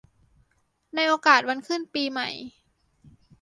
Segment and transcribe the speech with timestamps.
[0.95, 2.29] ในโอกาสวันขึ้นปีใหม่